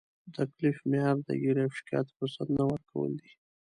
[0.25, 3.31] د تکلیف معیار د ګیلې او شکایت فرصت نه ورکول دي.